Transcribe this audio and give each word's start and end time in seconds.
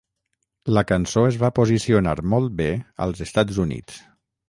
La 0.77 0.83
cançó 0.91 1.27
es 1.33 1.37
va 1.45 1.51
posicionar 1.61 2.17
molt 2.35 2.59
bé 2.65 2.71
als 3.09 3.25
Estats 3.31 3.65
Units. 3.69 4.05